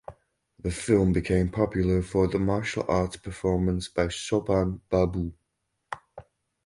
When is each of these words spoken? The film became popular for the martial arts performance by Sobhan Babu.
The 0.57 0.71
film 0.71 1.13
became 1.13 1.49
popular 1.49 2.01
for 2.01 2.25
the 2.25 2.39
martial 2.39 2.83
arts 2.87 3.17
performance 3.17 3.87
by 3.87 4.07
Sobhan 4.07 4.81
Babu. 4.89 5.33